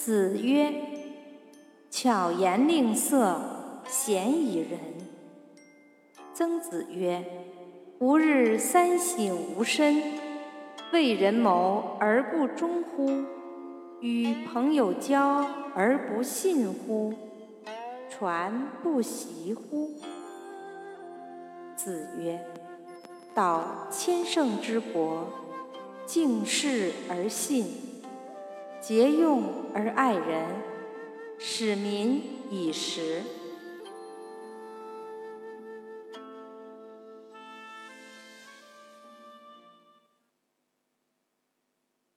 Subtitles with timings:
[0.00, 0.72] 子曰
[1.90, 4.78] ：“巧言令色，鲜矣仁。”
[6.32, 7.24] 曾子曰
[7.98, 10.00] ：“吾日三省吾身，
[10.92, 13.10] 为人谋而不忠乎？
[14.00, 17.12] 与朋友交而不信乎？
[18.08, 19.90] 传不习乎？”
[21.74, 22.40] 子曰
[23.34, 25.26] ：“道千乘之国，
[26.06, 27.66] 敬事而信，
[28.80, 30.44] 节用而爱人，
[31.38, 33.22] 使民以时。”